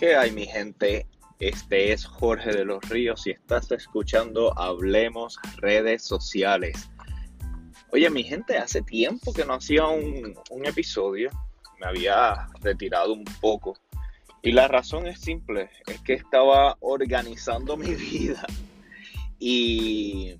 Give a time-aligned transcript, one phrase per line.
[0.00, 1.06] ¿Qué hay mi gente?
[1.40, 6.88] Este es Jorge de los Ríos y estás escuchando Hablemos redes sociales.
[7.90, 11.28] Oye mi gente, hace tiempo que no hacía un, episodio,
[11.78, 13.76] me había retirado un poco
[14.40, 18.46] y la razón es simple, es que estaba organizando mi vida
[19.38, 20.34] y,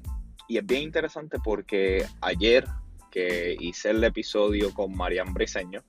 [0.49, 2.65] y es bien interesante porque ayer
[3.11, 5.83] que hice el episodio con Marian Briseño,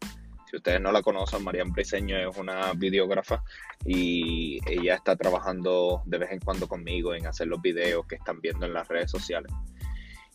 [0.52, 3.42] si ustedes no la conocen, Marian Briseño es una videógrafa
[3.86, 8.42] y ella está trabajando de vez en cuando conmigo en hacer los videos que están
[8.42, 9.50] viendo en las redes sociales.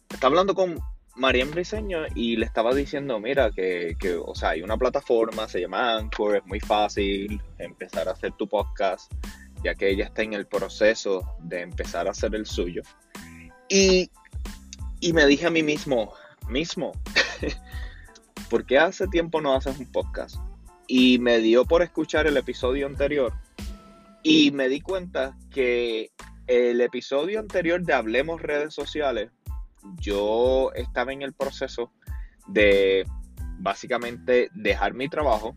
[0.08, 0.80] Está hablando con
[1.16, 5.60] Marian Briseño y le estaba diciendo, mira, que, que, o sea, hay una plataforma, se
[5.60, 9.12] llama Anchor, es muy fácil empezar a hacer tu podcast,
[9.62, 12.80] ya que ella está en el proceso de empezar a hacer el suyo.
[13.68, 14.10] Y,
[15.00, 16.14] y me dije a mí mismo,
[16.48, 16.92] mismo,
[18.48, 20.36] ¿por qué hace tiempo no haces un podcast?
[20.86, 23.32] Y me dio por escuchar el episodio anterior
[24.22, 26.10] y me di cuenta que
[26.46, 29.30] el episodio anterior de Hablemos redes sociales,
[30.00, 31.92] yo estaba en el proceso
[32.46, 33.04] de
[33.58, 35.56] básicamente dejar mi trabajo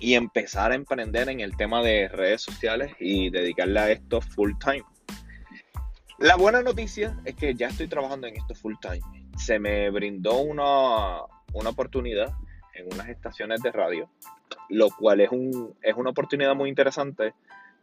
[0.00, 4.52] y empezar a emprender en el tema de redes sociales y dedicarle a esto full
[4.58, 4.84] time.
[6.18, 9.00] La buena noticia es que ya estoy trabajando en esto full time.
[9.36, 11.20] Se me brindó una,
[11.52, 12.32] una oportunidad
[12.74, 14.08] en unas estaciones de radio,
[14.68, 17.34] lo cual es, un, es una oportunidad muy interesante,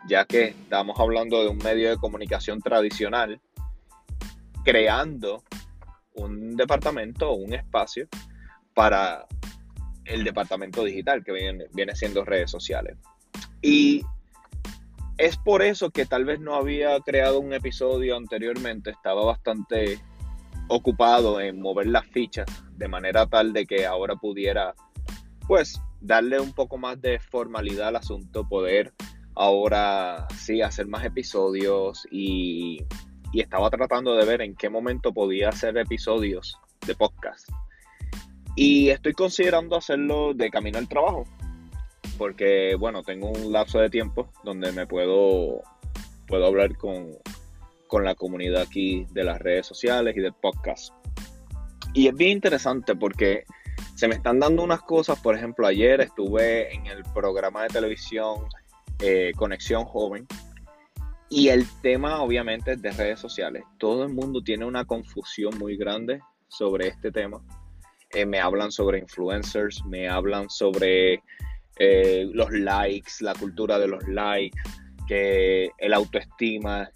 [0.07, 3.39] ya que estamos hablando de un medio de comunicación tradicional,
[4.63, 5.43] creando
[6.13, 8.07] un departamento o un espacio
[8.73, 9.25] para
[10.05, 12.97] el departamento digital, que viene, viene siendo redes sociales.
[13.61, 14.03] Y
[15.17, 19.99] es por eso que tal vez no había creado un episodio anteriormente, estaba bastante
[20.67, 24.75] ocupado en mover las fichas de manera tal de que ahora pudiera
[25.47, 28.93] pues darle un poco más de formalidad al asunto, poder
[29.35, 32.83] ahora sí hacer más episodios y,
[33.31, 37.49] y estaba tratando de ver en qué momento podía hacer episodios de podcast.
[38.55, 41.25] Y estoy considerando hacerlo de camino al trabajo,
[42.17, 45.61] porque bueno, tengo un lapso de tiempo donde me puedo,
[46.27, 47.11] puedo hablar con,
[47.87, 50.93] con la comunidad aquí de las redes sociales y del podcast.
[51.93, 53.43] Y es bien interesante porque
[53.95, 58.45] se me están dando unas cosas, por ejemplo, ayer estuve en el programa de televisión
[58.99, 60.27] eh, Conexión Joven
[61.29, 63.63] y el tema obviamente es de redes sociales.
[63.77, 67.41] Todo el mundo tiene una confusión muy grande sobre este tema.
[68.11, 71.21] Eh, me hablan sobre influencers, me hablan sobre
[71.77, 74.57] eh, los likes, la cultura de los likes,
[75.07, 76.89] que el autoestima.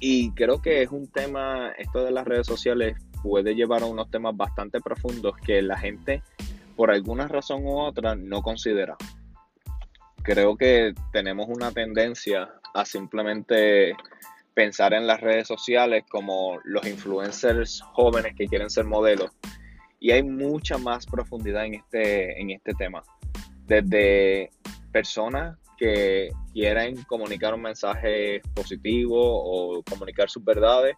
[0.00, 4.10] Y creo que es un tema, esto de las redes sociales puede llevar a unos
[4.10, 6.22] temas bastante profundos que la gente,
[6.76, 8.96] por alguna razón u otra, no considera.
[10.22, 13.96] Creo que tenemos una tendencia a simplemente
[14.54, 19.30] pensar en las redes sociales como los influencers jóvenes que quieren ser modelos.
[20.00, 23.02] Y hay mucha más profundidad en este, en este tema.
[23.66, 24.50] Desde
[24.92, 30.96] personas que quieren comunicar un mensaje positivo o comunicar sus verdades,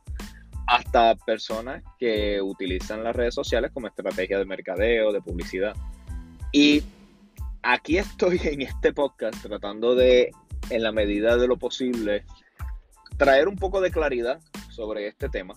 [0.67, 5.75] hasta personas que utilizan las redes sociales como estrategia de mercadeo, de publicidad.
[6.53, 6.83] Y
[7.63, 10.31] aquí estoy en este podcast tratando de,
[10.71, 12.25] en la medida de lo posible,
[13.17, 14.41] traer un poco de claridad
[14.71, 15.55] sobre este tema,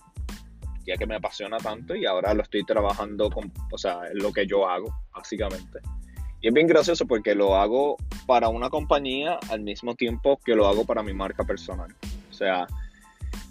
[0.86, 4.46] ya que me apasiona tanto y ahora lo estoy trabajando con, o sea, lo que
[4.46, 5.78] yo hago, básicamente.
[6.44, 7.96] Y es bien gracioso porque lo hago
[8.26, 11.88] para una compañía al mismo tiempo que lo hago para mi marca personal.
[12.30, 12.66] O sea,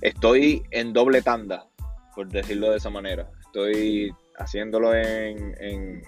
[0.01, 1.65] estoy en doble tanda,
[2.13, 3.27] por decirlo de esa manera.
[3.47, 6.03] Estoy haciéndolo en, en,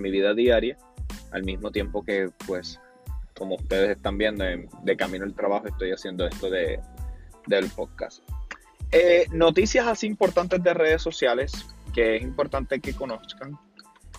[0.00, 0.78] mi vida diaria,
[1.32, 2.78] al mismo tiempo que, pues,
[3.36, 6.78] como ustedes están viendo, de camino al trabajo estoy haciendo esto de,
[7.48, 8.22] del podcast.
[8.92, 13.58] Eh, noticias así importantes de redes sociales que es importante que conozcan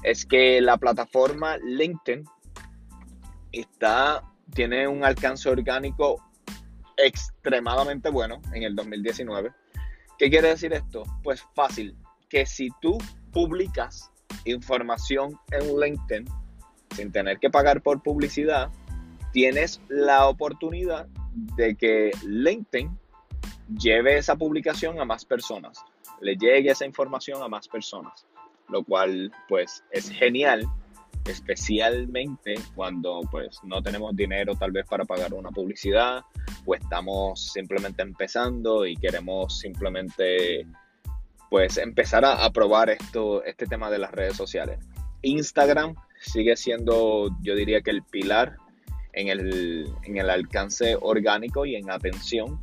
[0.04, 2.24] es que la plataforma LinkedIn
[3.52, 4.24] está,
[4.54, 6.24] tiene un alcance orgánico
[6.98, 9.52] extremadamente bueno en el 2019.
[10.18, 11.04] ¿Qué quiere decir esto?
[11.24, 11.96] Pues fácil,
[12.30, 12.98] que si tú
[13.32, 14.12] publicas
[14.46, 16.26] información en LinkedIn
[16.96, 18.70] sin tener que pagar por publicidad,
[19.32, 21.08] tienes la oportunidad
[21.56, 22.98] de que LinkedIn
[23.78, 25.78] lleve esa publicación a más personas,
[26.22, 28.26] le llegue esa información a más personas
[28.70, 30.66] lo cual pues es genial,
[31.26, 36.22] especialmente cuando pues no tenemos dinero tal vez para pagar una publicidad
[36.66, 40.66] o estamos simplemente empezando y queremos simplemente
[41.50, 44.80] pues empezar a, probar esto, este tema de las redes sociales.
[45.24, 48.58] Instagram sigue siendo, yo diría que el pilar
[49.14, 52.62] en el, en el alcance orgánico y en atención.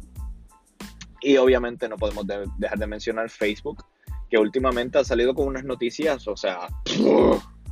[1.20, 2.24] Y obviamente no podemos
[2.58, 3.84] dejar de mencionar Facebook,
[4.30, 6.68] que últimamente ha salido con unas noticias, o sea,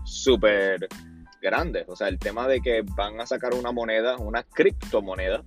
[0.04, 0.88] súper
[1.40, 1.84] grandes.
[1.88, 5.42] O sea, el tema de que van a sacar una moneda, una criptomoneda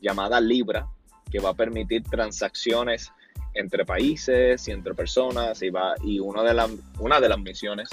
[0.00, 0.88] llamada Libra,
[1.30, 3.12] que va a permitir transacciones
[3.54, 7.88] entre países y entre personas y, va, y una, de una de las misiones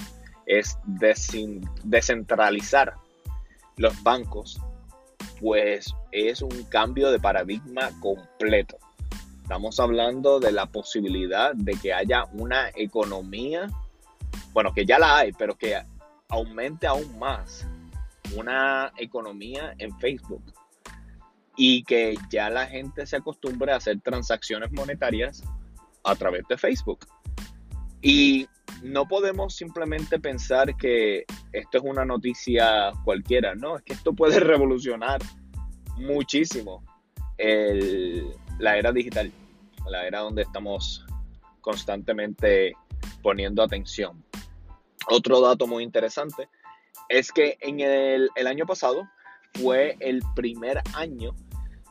[0.46, 0.78] es
[1.84, 2.96] descentralizar
[3.76, 4.62] los bancos,
[5.40, 8.78] pues es un cambio de paradigma completo.
[9.48, 13.70] Estamos hablando de la posibilidad de que haya una economía,
[14.52, 15.82] bueno, que ya la hay, pero que
[16.28, 17.66] aumente aún más
[18.36, 20.44] una economía en Facebook
[21.56, 25.42] y que ya la gente se acostumbre a hacer transacciones monetarias
[26.04, 27.08] a través de Facebook.
[28.02, 28.50] Y
[28.84, 31.24] no podemos simplemente pensar que
[31.54, 35.22] esto es una noticia cualquiera, no, es que esto puede revolucionar
[35.96, 36.84] muchísimo
[38.60, 39.32] la era digital,
[39.90, 41.06] la era donde estamos
[41.62, 42.74] constantemente
[43.22, 44.24] poniendo atención.
[45.10, 46.50] Otro dato muy interesante
[47.10, 49.08] es que en el, año pasado
[49.54, 51.36] fue el primer año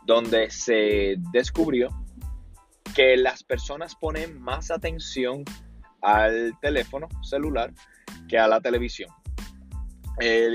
[0.05, 1.89] donde se descubrió
[2.95, 5.45] que las personas ponen más atención
[6.03, 7.73] al teléfono celular
[8.29, 9.11] que a la televisión.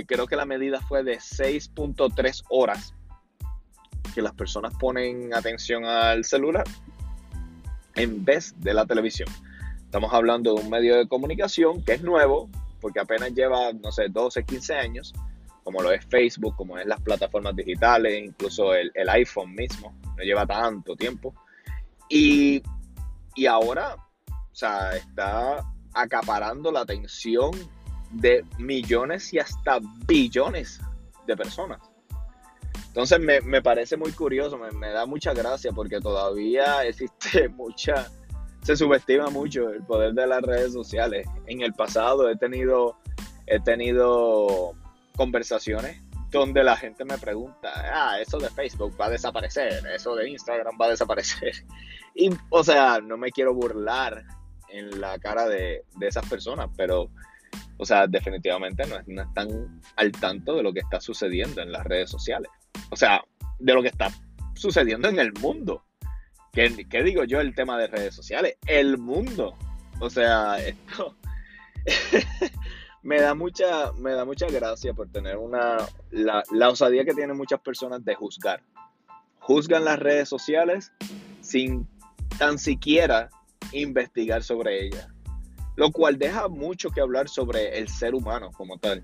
[0.08, 2.94] creo que la medida fue de 6.3 horas
[4.14, 6.66] que las personas ponen atención al celular
[7.96, 9.30] en vez de la televisión.
[9.84, 12.50] Estamos hablando de un medio de comunicación que es nuevo,
[12.80, 15.14] porque apenas lleva, no sé, 12, 15 años,
[15.64, 20.46] como lo es Facebook, como es las plataformas digitales, incluso el, iPhone mismo, no lleva
[20.46, 21.34] tanto tiempo.
[22.10, 22.64] Y,
[23.36, 23.96] y ahora
[24.52, 27.52] o sea, está acaparando la atención
[28.12, 30.82] de millones y hasta billones
[31.26, 31.80] de personas.
[32.88, 38.10] Entonces me, parece muy curioso, me, da mucha gracia porque todavía existe mucha,
[38.64, 41.28] se subestima mucho el poder de las redes sociales.
[41.48, 42.98] En el pasado he tenido,
[43.48, 44.74] he tenido
[45.16, 46.02] conversaciones
[46.32, 50.78] donde la gente me pregunta, ah, eso de Facebook va a desaparecer, eso de Instagram
[50.80, 51.54] va a desaparecer.
[52.14, 54.26] Y, o sea, no me quiero burlar
[54.68, 57.10] en la cara de, esas personas, pero,
[57.78, 62.10] o sea, definitivamente no, están al tanto de lo que está sucediendo en las redes
[62.10, 62.52] sociales.
[62.90, 63.24] O sea,
[63.60, 64.10] de lo que está
[64.54, 65.84] sucediendo en el mundo.
[66.52, 66.70] ¿Qué,
[67.04, 68.58] digo yo el tema de redes sociales?
[68.68, 69.56] El mundo.
[70.00, 71.16] O sea, esto
[73.04, 75.78] me da mucha, me da mucha gracia por tener una,
[76.10, 78.62] la, osadía que tienen muchas personas de juzgar.
[79.40, 80.92] Juzgan las redes sociales
[81.42, 81.88] sin
[82.38, 83.30] tan siquiera
[83.72, 85.08] investigar sobre ella,
[85.76, 89.04] lo cual deja mucho que hablar sobre el ser humano como tal.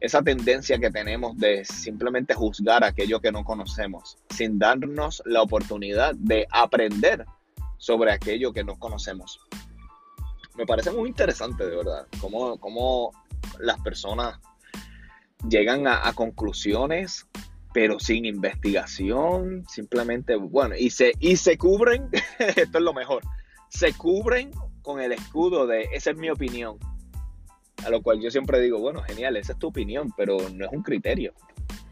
[0.00, 6.14] Esa tendencia que tenemos de simplemente juzgar aquello que no conocemos, sin darnos la oportunidad
[6.14, 7.24] de aprender
[7.78, 9.40] sobre aquello que no conocemos.
[10.56, 13.12] Me parece muy interesante, de verdad, cómo, cómo
[13.58, 14.38] las personas
[15.48, 17.26] llegan a, conclusiones
[17.72, 22.08] pero sin investigación, simplemente, bueno, y se, y se cubren,
[22.38, 23.22] esto es lo mejor,
[23.68, 24.50] se cubren
[24.80, 26.78] con el escudo de esa es mi opinión.
[27.86, 30.72] A lo cual yo siempre digo, bueno, genial, esa es tu opinión, pero no es
[30.72, 31.32] un criterio.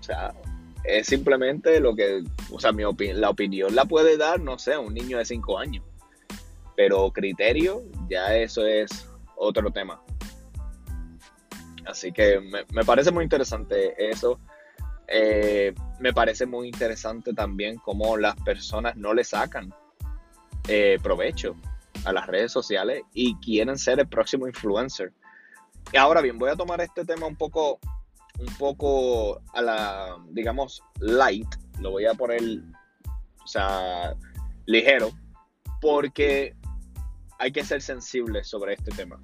[0.00, 0.35] O sea,
[0.83, 4.92] es simplemente lo que, o sea, mi la opinión la puede dar, no sé, un
[4.92, 5.85] niño de 5 años.
[6.75, 10.02] Pero criterio, ya eso es otro tema.
[11.87, 14.40] Así que me, parece muy interesante eso.
[15.07, 19.73] Eh, me parece muy interesante también cómo las personas no le sacan
[20.66, 21.54] eh, provecho
[22.04, 25.12] a las redes sociales y quieren ser el próximo influencer.
[25.99, 27.79] Ahora bien, voy a tomar este tema un poco,
[28.38, 31.49] un poco a la, digamos, light.
[31.81, 32.41] Lo voy a poner,
[33.43, 34.14] o sea,
[34.67, 35.11] ligero,
[35.81, 36.57] porque
[37.38, 39.21] hay que ser sensibles sobre este tema.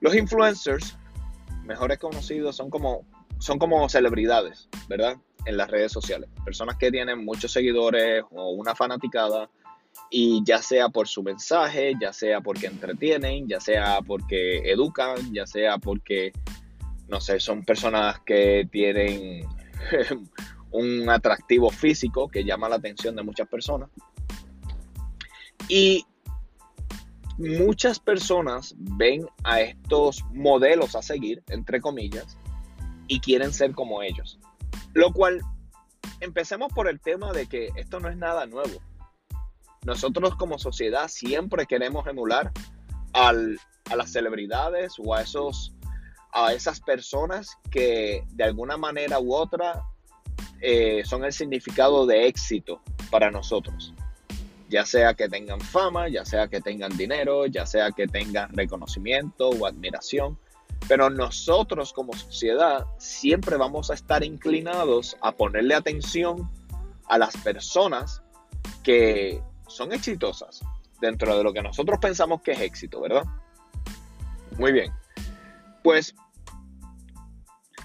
[0.00, 0.98] Los influencers,
[1.62, 3.06] mejores conocidos, son como,
[3.38, 5.16] son como celebridades, ¿verdad?
[5.46, 6.28] En las redes sociales.
[6.44, 9.48] Personas que tienen muchos seguidores o una fanaticada
[10.16, 15.44] y ya sea por su mensaje, ya sea porque entretienen, ya sea porque educan, ya
[15.44, 16.30] sea porque,
[17.08, 19.44] no sé, son personas que tienen
[20.70, 23.90] un atractivo físico que llama la atención de muchas personas.
[25.68, 26.06] Y
[27.36, 32.38] muchas personas ven a estos modelos a seguir, entre comillas,
[33.08, 34.38] y quieren ser como ellos.
[34.92, 35.40] Lo cual,
[36.20, 38.80] empecemos por el tema de que esto no es nada nuevo
[39.84, 42.50] nosotros como sociedad siempre queremos emular
[43.12, 45.72] a las celebridades o a esos,
[46.32, 49.84] a esas personas que de alguna manera u otra
[50.60, 53.92] eh, son el significado de éxito para nosotros.
[54.70, 59.50] Ya sea que tengan fama, ya sea que tengan dinero, ya sea que tengan reconocimiento
[59.50, 60.38] o admiración.
[60.88, 66.50] Pero nosotros como sociedad siempre vamos a estar inclinados a ponerle atención
[67.08, 68.22] a las personas
[68.82, 69.42] que
[69.74, 70.60] son exitosas
[71.00, 73.24] dentro de lo que nosotros pensamos que es éxito, ¿verdad?
[74.56, 74.92] Muy bien.
[75.82, 76.14] Pues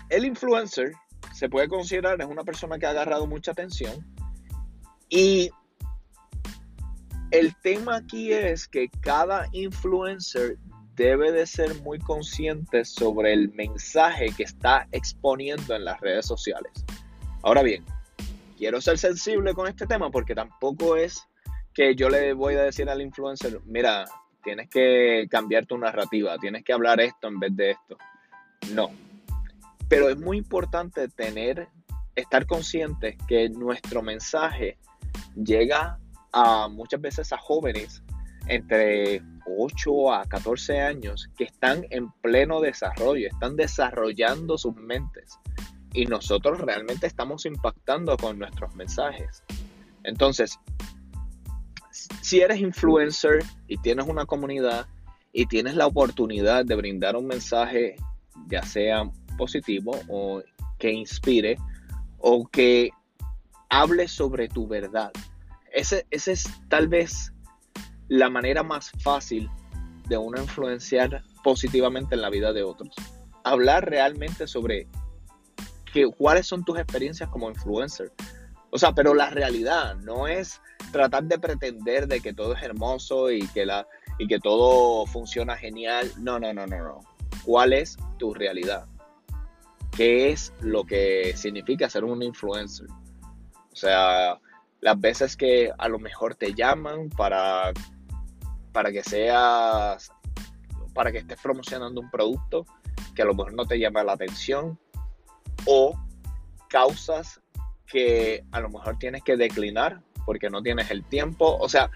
[0.10, 0.94] el influencer
[1.34, 4.06] se puede considerar es una persona que ha agarrado mucha atención
[5.10, 5.50] y
[7.32, 10.58] el tema aquí es que cada influencer
[10.96, 16.72] debe de ser muy consciente sobre el mensaje que está exponiendo en las redes sociales.
[17.42, 17.86] Ahora bien,
[18.58, 21.24] quiero ser sensible con este tema porque tampoco es
[21.80, 24.04] que yo le voy a decir al influencer, mira,
[24.44, 27.98] tienes que cambiar tu narrativa, tienes que hablar esto en vez de esto.
[28.74, 28.92] No,
[29.88, 31.70] pero es muy importante tener,
[32.16, 34.78] estar consciente que nuestro mensaje
[35.42, 35.98] llega
[36.34, 38.04] a muchas veces a jóvenes
[38.48, 45.40] entre 8 a 14 años que están en pleno desarrollo, están desarrollando sus mentes
[45.94, 49.46] y nosotros realmente estamos impactando con nuestros mensajes.
[50.04, 50.60] Entonces,
[52.22, 54.88] si eres influencer y tienes una comunidad
[55.32, 57.96] y tienes la oportunidad de brindar un mensaje,
[58.48, 60.42] ya sea positivo o
[60.78, 61.58] que inspire
[62.18, 62.90] o que
[63.70, 65.12] hable sobre tu verdad.
[65.72, 67.32] Ese, ese es tal vez
[68.08, 69.50] la manera más fácil
[70.08, 72.94] de uno influenciar positivamente en la vida de otros.
[73.44, 74.88] Hablar realmente sobre
[75.94, 78.12] que, cuáles son tus experiencias como influencer.
[78.72, 80.62] O sea, pero la realidad no es
[80.92, 85.56] tratar de pretender de que todo es hermoso y que, la, y que todo funciona
[85.56, 86.12] genial.
[86.18, 87.00] No, no, no, no, no.
[87.44, 88.88] ¿Cuál es tu realidad?
[90.00, 92.88] qué es lo que significa ser un influencer.
[92.90, 94.40] O sea,
[94.80, 97.74] las veces que a lo mejor te llaman para,
[98.72, 100.10] para que seas,
[100.94, 102.66] para que estés promocionando un producto
[103.14, 104.80] que a lo mejor no te llama la atención
[105.66, 106.00] o
[106.70, 107.42] causas
[107.92, 111.58] que a lo mejor tienes que declinar porque no tienes el tiempo.
[111.60, 111.90] O sea,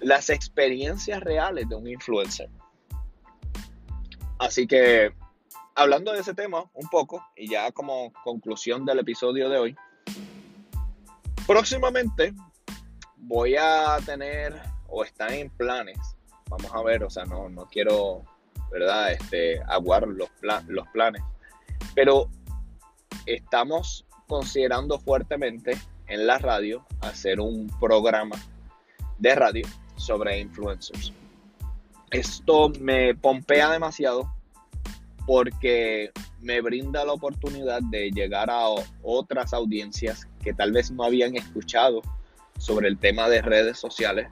[0.00, 2.48] las experiencias reales de un influencer.
[4.38, 5.12] Así que
[5.74, 9.76] hablando de ese tema un poco, y ya como conclusión del episodio de hoy,
[11.46, 12.34] próximamente
[13.16, 15.98] voy a tener, o están en planes,
[16.48, 18.24] vamos a ver, o sea, no, no quiero,
[18.70, 20.28] ¿verdad?, este, aguar los,
[20.68, 21.22] los planes,
[21.94, 22.28] pero
[23.26, 28.36] estamos considerando fuertemente en la radio hacer un programa
[29.18, 31.12] de radio sobre influencers.
[32.10, 34.32] Esto me pompea demasiado
[35.26, 36.10] porque
[36.40, 38.66] me brinda la oportunidad de llegar a
[39.02, 42.02] otras audiencias que tal vez no habían escuchado
[42.58, 44.28] sobre el tema de redes sociales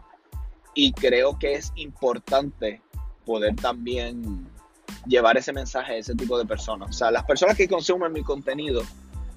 [0.75, 2.83] y creo que es importante
[3.25, 4.47] poder también
[5.07, 6.91] llevar ese mensaje a ese tipo de personas.
[6.91, 8.83] O sea, las personas que consumen mi contenido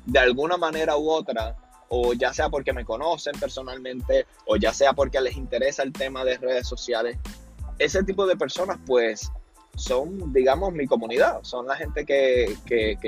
[0.05, 1.55] de alguna manera u otra,
[1.89, 6.25] o ya sea porque me conocen personalmente, o ya sea porque les interesa el tema
[6.25, 7.17] de redes sociales,
[7.79, 9.31] ese tipo de personas pues
[9.75, 12.55] son, digamos, mi comunidad, son la gente que,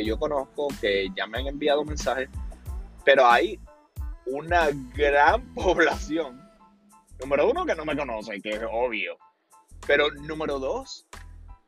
[0.03, 2.29] yo conozco, que ya me han enviado mensajes,
[3.03, 3.59] pero hay
[4.25, 6.41] una gran población,
[7.19, 9.17] número uno, que no me conoce, que es obvio,
[9.85, 11.05] pero número dos,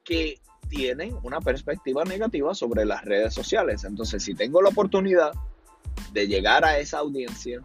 [0.04, 3.84] que tienen una perspectiva negativa sobre las redes sociales.
[3.84, 5.32] Entonces, si tengo la oportunidad
[6.14, 7.62] de llegar a esa audiencia,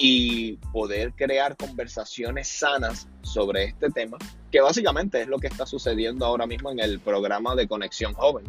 [0.00, 4.16] y poder crear conversaciones sanas sobre este tema,
[4.50, 8.46] que básicamente es lo que está sucediendo ahora mismo en el programa de Conexión Joven.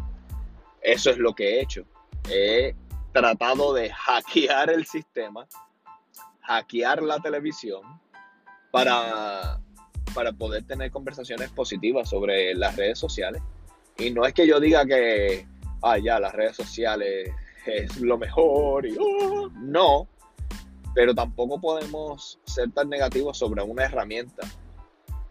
[0.80, 1.84] Eso es lo que he hecho.
[2.30, 2.76] He
[3.12, 5.48] tratado de hackear el sistema,
[6.42, 7.82] hackear la televisión
[8.70, 9.60] para,
[10.14, 13.42] para poder tener conversaciones positivas sobre las redes sociales.
[14.00, 15.46] Y no es que yo diga que,
[15.82, 17.30] ah, ya, las redes sociales
[17.66, 20.08] es lo mejor y oh, no,
[20.94, 24.48] pero tampoco podemos ser tan negativos sobre una herramienta.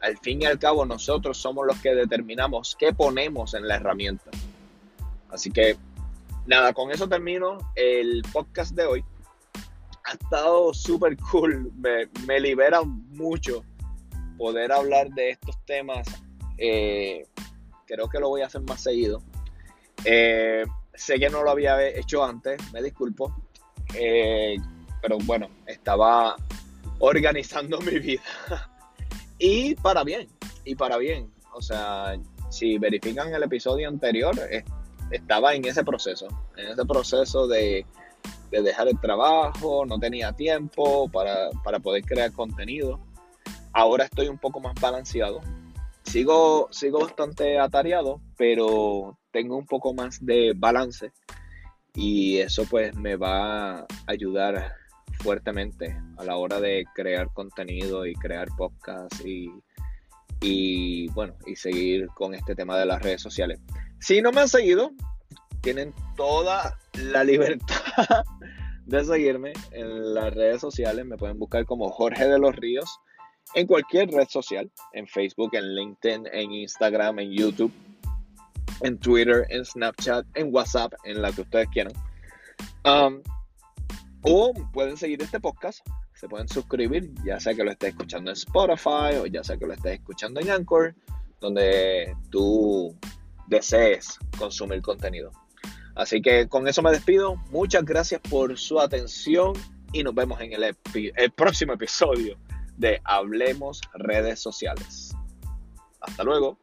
[0.01, 4.31] Al fin y al cabo nosotros somos los que determinamos qué ponemos en la herramienta.
[5.29, 5.75] Así que
[6.45, 9.03] nada, con eso termino el podcast de hoy.
[10.05, 13.63] Ha estado súper cool, me, libera mucho
[14.37, 16.07] poder hablar de estos temas.
[16.57, 17.27] Eh,
[17.89, 19.21] creo que lo voy a hacer más seguido.
[20.05, 23.35] Eh, sé que no lo había hecho antes, me disculpo.
[23.95, 24.57] Eh,
[25.01, 26.35] pero bueno, estaba
[26.99, 28.21] organizando mi vida.
[29.39, 30.27] y para bien,
[30.63, 31.31] y para bien.
[31.53, 32.15] O sea,
[32.49, 34.35] si verifican el episodio anterior,
[35.09, 37.85] estaba en ese proceso, en ese proceso de,
[38.51, 42.99] dejar el trabajo, no tenía tiempo para, para, poder crear contenido.
[43.73, 45.41] Ahora estoy un poco más balanceado.
[46.09, 51.11] Sigo, sigo bastante atareado, pero tengo un poco más de balance
[51.93, 54.73] y eso pues me va a ayudar
[55.21, 59.51] fuertemente a la hora de crear contenido y crear podcasts y,
[60.41, 63.59] y bueno, y seguir con este tema de las redes sociales.
[63.99, 64.89] Si no me han seguido,
[65.61, 68.25] tienen toda la libertad
[68.87, 71.05] de seguirme en las redes sociales.
[71.05, 72.99] Me pueden buscar como Jorge de los Ríos
[73.55, 77.71] en cualquier red social, en Facebook, en LinkedIn, en Instagram, en YouTube,
[78.81, 81.93] en Twitter, en Snapchat, en WhatsApp, en la que ustedes quieran.
[82.85, 83.21] Um,
[84.21, 88.37] o pueden seguir este podcast, se pueden suscribir, ya sea que lo estés escuchando en
[88.37, 90.93] Spotify o ya sea que lo estés escuchando en Anchor,
[91.39, 92.95] donde tú
[93.47, 95.31] desees consumir contenido.
[95.95, 97.35] Así que con eso me despido.
[97.51, 99.53] Muchas gracias por su atención
[99.91, 102.37] y nos vemos en el, el próximo episodio
[102.79, 105.13] de Hablemos redes sociales.
[106.01, 106.57] Hasta luego.